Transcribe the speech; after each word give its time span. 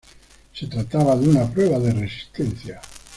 Se 0.51 0.65
trataba 0.65 1.15
de 1.15 1.29
una 1.29 1.47
prueba 1.47 1.77
de 1.77 1.91
resistencia. 1.91 2.81